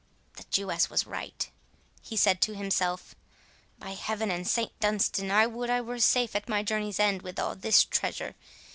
"The 0.37 0.45
Jewess 0.49 0.89
was 0.89 1.05
right," 1.05 1.47
he 2.01 2.17
said 2.17 2.41
to 2.41 2.55
himself. 2.55 3.13
"By 3.77 3.91
heaven 3.91 4.31
and 4.31 4.47
St 4.47 4.71
Dunstan, 4.79 5.29
I 5.29 5.45
would 5.45 5.69
I 5.69 5.79
were 5.79 5.99
safe 5.99 6.35
at 6.35 6.49
my 6.49 6.63
journey's 6.63 6.99
end 6.99 7.21
with 7.21 7.37
all 7.39 7.55
this 7.55 7.83
treasure! 7.85 8.33